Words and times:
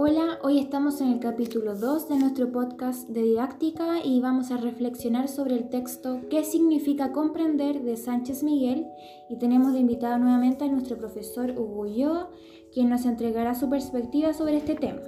hoy 0.00 0.60
estamos 0.60 1.00
en 1.00 1.08
el 1.08 1.18
capítulo 1.18 1.74
2 1.74 2.08
de 2.08 2.18
nuestro 2.18 2.52
podcast 2.52 3.08
de 3.08 3.20
didáctica 3.22 3.98
y 4.04 4.20
vamos 4.20 4.52
a 4.52 4.56
reflexionar 4.56 5.26
sobre 5.26 5.56
el 5.56 5.68
texto 5.70 6.20
¿Qué 6.30 6.44
significa 6.44 7.10
comprender? 7.10 7.82
de 7.82 7.96
Sánchez 7.96 8.44
Miguel 8.44 8.86
y 9.28 9.38
tenemos 9.38 9.72
de 9.72 9.80
invitado 9.80 10.16
nuevamente 10.18 10.64
a 10.64 10.68
nuestro 10.68 10.96
profesor 10.96 11.50
Hugo 11.50 12.28
quien 12.72 12.90
nos 12.90 13.06
entregará 13.06 13.56
su 13.56 13.68
perspectiva 13.68 14.32
sobre 14.34 14.58
este 14.58 14.76
tema. 14.76 15.02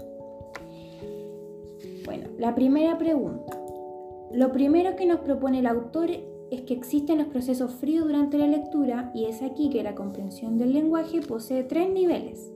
Bueno, 2.05 2.27
la 2.37 2.57
primera 2.57 2.99
pregunta. 2.99 3.57
Lo 4.33 4.51
primero 4.51 4.97
que 4.97 5.07
nos 5.07 5.21
propone 5.21 5.61
el 5.61 5.67
autor 5.67 6.11
es 6.51 6.63
que 6.63 6.75
existen 6.75 7.19
los 7.19 7.29
procesos 7.29 7.75
fríos 7.77 8.07
durante 8.07 8.39
la 8.39 8.49
lectura 8.49 9.13
y 9.15 9.27
es 9.27 9.41
aquí 9.41 9.71
que 9.71 9.85
la 9.85 9.95
comprensión 9.95 10.59
del 10.59 10.73
lenguaje 10.73 11.21
posee 11.21 11.63
tres 11.63 11.93
niveles. 11.93 12.51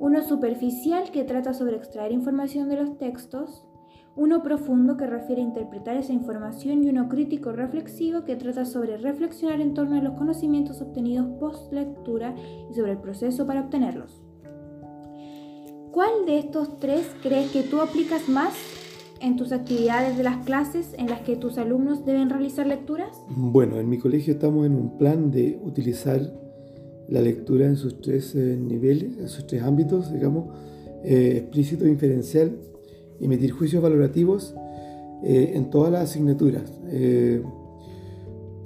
Uno 0.00 0.22
superficial 0.22 1.10
que 1.10 1.24
trata 1.24 1.52
sobre 1.52 1.76
extraer 1.76 2.10
información 2.10 2.70
de 2.70 2.76
los 2.76 2.96
textos, 2.96 3.66
uno 4.16 4.42
profundo 4.42 4.96
que 4.96 5.06
refiere 5.06 5.42
a 5.42 5.44
interpretar 5.44 5.98
esa 5.98 6.14
información 6.14 6.82
y 6.82 6.88
uno 6.88 7.06
crítico 7.06 7.52
reflexivo 7.52 8.24
que 8.24 8.34
trata 8.34 8.64
sobre 8.64 8.96
reflexionar 8.96 9.60
en 9.60 9.74
torno 9.74 9.96
a 9.96 10.02
los 10.02 10.14
conocimientos 10.14 10.80
obtenidos 10.80 11.26
post 11.38 11.70
lectura 11.70 12.34
y 12.70 12.72
sobre 12.72 12.92
el 12.92 12.98
proceso 12.98 13.46
para 13.46 13.60
obtenerlos. 13.60 14.22
¿Cuál 15.90 16.24
de 16.24 16.38
estos 16.38 16.78
tres 16.78 17.06
crees 17.22 17.50
que 17.50 17.62
tú 17.62 17.82
aplicas 17.82 18.26
más 18.26 18.54
en 19.20 19.36
tus 19.36 19.52
actividades 19.52 20.16
de 20.16 20.22
las 20.22 20.38
clases 20.46 20.94
en 20.96 21.10
las 21.10 21.20
que 21.20 21.36
tus 21.36 21.58
alumnos 21.58 22.06
deben 22.06 22.30
realizar 22.30 22.66
lecturas? 22.66 23.22
Bueno, 23.28 23.78
en 23.78 23.90
mi 23.90 23.98
colegio 23.98 24.32
estamos 24.32 24.64
en 24.64 24.76
un 24.76 24.96
plan 24.96 25.30
de 25.30 25.60
utilizar 25.62 26.22
la 27.08 27.20
lectura 27.20 27.66
en 27.66 27.76
sus 27.76 28.00
tres 28.00 28.34
eh, 28.34 28.56
niveles, 28.56 29.18
en 29.18 29.28
sus 29.28 29.46
tres 29.46 29.62
ámbitos, 29.62 30.12
digamos, 30.12 30.56
eh, 31.04 31.38
explícito, 31.38 31.86
inferencial 31.86 32.56
emitir 33.20 33.50
juicios 33.50 33.82
valorativos 33.82 34.54
eh, 35.22 35.52
en 35.54 35.70
todas 35.70 35.92
las 35.92 36.10
asignaturas. 36.10 36.72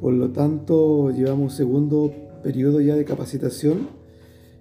por 0.00 0.12
lo 0.12 0.30
tanto, 0.30 1.10
llevamos 1.10 1.54
segundo 1.54 2.12
periodo 2.42 2.80
ya 2.80 2.94
de 2.94 3.04
capacitación 3.04 3.88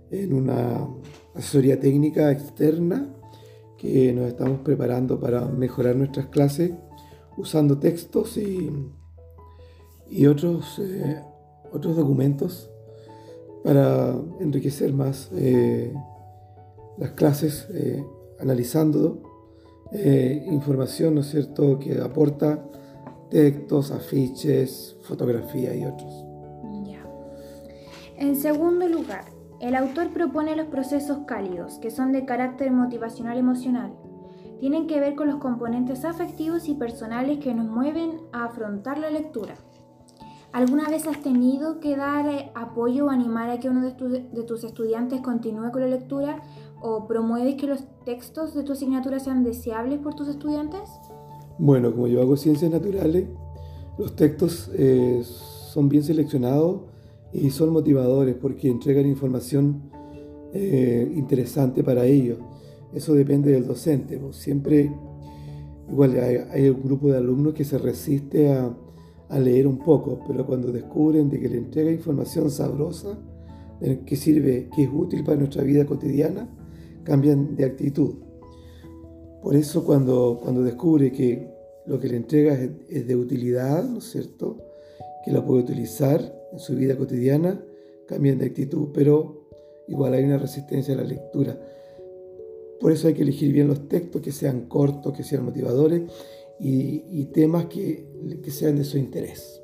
en 0.10 0.34
una 0.34 0.88
asesoría 1.36 1.80
técnica 1.80 2.32
externa 2.32 3.14
que 3.78 4.14
nos 4.14 4.28
estamos 4.28 4.62
preparando 4.62 5.20
para 5.20 5.46
mejorar 5.46 5.96
nuestras 5.96 6.28
clases 6.28 6.72
usando 7.38 7.78
textos 7.78 8.38
y, 8.38 8.72
y 10.10 10.26
otros, 10.28 10.82
otros 11.72 11.96
documentos 11.98 12.73
para 13.64 14.16
enriquecer 14.40 14.94
más 14.94 15.30
eh, 15.34 15.94
las 16.98 17.12
clases, 17.12 17.68
eh, 17.74 18.06
analizando 18.40 19.22
eh, 19.92 20.46
información, 20.48 21.16
¿no 21.16 21.22
es 21.22 21.28
cierto?, 21.28 21.80
que 21.80 22.00
aporta 22.02 22.66
textos, 23.30 23.92
afiches, 23.92 24.98
fotografía 25.04 25.76
y 25.76 25.86
otros. 25.86 26.26
Ya. 26.86 27.06
En 28.18 28.36
segundo 28.36 28.88
lugar, 28.88 29.26
el 29.60 29.76
autor 29.76 30.10
propone 30.12 30.56
los 30.56 30.68
procesos 30.68 31.20
cálidos, 31.26 31.80
que 31.80 31.90
son 31.90 32.12
de 32.12 32.26
carácter 32.26 32.72
motivacional 32.72 33.38
emocional. 33.38 33.94
Tienen 34.60 34.88
que 34.88 35.00
ver 35.00 35.16
con 35.16 35.28
los 35.28 35.38
componentes 35.38 36.06
afectivos 36.06 36.68
y 36.68 36.76
personales 36.76 37.40
que 37.40 37.54
nos 37.54 37.68
mueven 37.68 38.18
a 38.32 38.46
afrontar 38.46 38.98
la 38.98 39.10
lectura. 39.10 39.56
¿Alguna 40.54 40.88
vez 40.88 41.08
has 41.08 41.20
tenido 41.24 41.80
que 41.80 41.98
dar 41.98 42.28
eh, 42.28 42.52
apoyo 42.54 43.08
o 43.08 43.10
animar 43.10 43.50
a 43.50 43.60
que 43.60 43.70
uno 43.70 43.82
de, 43.82 44.44
tus 44.44 44.64
estudiantes 44.64 45.20
continúe 45.22 45.72
con 45.72 45.82
la 45.82 45.88
lectura 45.88 46.44
o 46.80 47.08
promueves 47.08 47.56
que 47.56 47.66
los 47.66 47.84
textos 48.06 48.54
de 48.54 48.62
tu 48.62 48.74
asignatura 48.74 49.20
sean 49.20 49.44
deseables 49.44 49.98
por 49.98 50.14
tus 50.14 50.28
estudiantes? 50.28 50.82
Bueno, 51.58 51.92
como 51.92 52.08
yo 52.08 52.22
hago 52.22 52.38
ciencias 52.38 52.70
naturales, 52.70 53.30
los 53.98 54.16
textos 54.16 54.70
eh, 54.76 55.24
son 55.24 55.90
bien 55.90 56.04
seleccionados 56.04 56.82
y 57.32 57.50
son 57.50 57.72
motivadores 57.72 58.36
porque 58.36 58.70
entregan 58.70 59.08
información 59.08 59.90
eh, 60.54 61.12
interesante 61.16 61.84
para 61.84 62.06
ellos. 62.06 62.38
Eso 62.94 63.16
depende 63.16 63.52
del 63.52 63.66
docente. 63.66 64.20
Pues 64.20 64.36
siempre, 64.36 64.94
igual 65.90 66.16
hay 66.52 66.70
un 66.70 66.84
grupo 66.84 67.10
de 67.10 67.18
alumnos 67.18 67.56
que 67.56 67.66
se 67.66 67.80
resiste 67.80 68.54
a 68.54 68.72
a 69.34 69.40
leer 69.40 69.66
un 69.66 69.80
poco, 69.80 70.20
pero 70.28 70.46
cuando 70.46 70.72
descubren 70.72 71.28
de 71.28 71.40
que 71.40 71.50
le 71.50 71.58
entrega 71.58 71.90
información 71.90 72.52
sabrosa, 72.52 73.18
que 74.06 74.16
sirve, 74.16 74.70
que 74.74 74.84
es 74.84 74.90
útil 74.94 75.24
para 75.24 75.38
nuestra 75.38 75.64
vida 75.64 75.86
cotidiana, 75.86 76.48
cambian 77.04 77.56
de 77.56 77.66
actitud. 77.66 78.14
Por 79.42 79.56
eso 79.56 79.84
cuando, 79.84 80.40
cuando 80.42 80.62
descubre 80.62 81.12
que 81.12 81.52
lo 81.88 82.00
que 82.00 82.10
le 82.10 82.18
entrega 82.18 82.54
es, 82.88 83.08
de 83.08 83.16
utilidad, 83.16 83.84
¿no 83.84 83.98
es 83.98 84.12
cierto? 84.12 84.58
Que 85.26 85.32
lo 85.32 85.44
puede 85.44 85.64
utilizar 85.64 86.22
en 86.52 86.60
su 86.60 86.76
vida 86.76 86.96
cotidiana, 86.96 87.60
cambian 88.08 88.38
de 88.38 88.46
actitud, 88.46 88.90
pero 88.94 89.48
igual 89.88 90.14
hay 90.14 90.26
una 90.26 90.38
resistencia 90.38 90.94
a 90.94 90.98
la 90.98 91.04
lectura. 91.04 91.60
Por 92.80 92.92
eso 92.92 93.08
hay 93.08 93.16
que 93.16 93.24
elegir 93.24 93.52
bien 93.52 93.68
los 93.68 93.88
textos, 93.88 94.22
que 94.22 94.32
sean 94.32 94.68
cortos, 94.68 95.12
que 95.18 95.24
sean 95.24 95.44
motivadores 95.44 96.04
y, 96.60 97.26
temas 97.34 97.66
que, 97.66 98.08
que 98.44 98.52
sean 98.52 98.76
de 98.78 98.84
su 98.84 98.98
interés. 98.98 99.62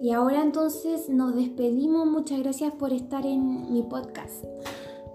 Y 0.00 0.10
ahora 0.10 0.42
entonces 0.42 1.08
nos 1.08 1.36
despedimos. 1.36 2.06
Muchas 2.06 2.40
gracias 2.40 2.72
por 2.74 2.92
estar 2.92 3.24
en 3.24 3.72
mi 3.72 3.82
podcast. 3.82 4.44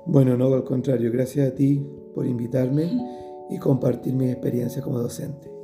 Bueno, 0.06 0.38
no, 0.38 0.54
al 0.54 0.64
contrario, 0.64 1.12
gracias 1.12 1.52
a 1.52 1.56
ti 1.56 1.86
por 2.16 2.26
invitarme 2.26 2.90
y 3.50 3.58
compartir 3.60 4.14
mi 4.14 4.30
experiencia 4.30 4.82
como 4.82 5.00
docente. 5.00 5.57